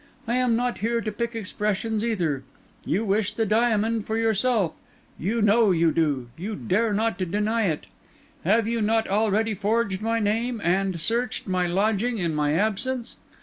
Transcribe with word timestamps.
I 0.27 0.33
am 0.37 0.55
not 0.55 0.79
here 0.79 0.99
to 0.99 1.11
pick 1.11 1.35
expressions 1.35 2.03
either; 2.03 2.41
you 2.83 3.05
wish 3.05 3.33
the 3.33 3.45
diamond 3.45 4.07
for 4.07 4.17
yourself; 4.17 4.73
you 5.19 5.43
know 5.43 5.69
you 5.69 5.91
do—you 5.91 6.55
dare 6.55 6.91
not 6.91 7.19
deny 7.19 7.65
it. 7.67 7.85
Have 8.43 8.67
you 8.67 8.81
not 8.81 9.07
already 9.07 9.53
forged 9.53 10.01
my 10.01 10.17
name, 10.17 10.59
and 10.63 10.99
searched 10.99 11.45
my 11.47 11.67
lodging 11.67 12.17
in 12.17 12.33
my 12.33 12.53
absence? 12.53 13.17